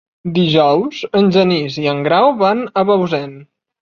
[0.37, 3.37] Dijous en Genís i en Grau van a Bausen.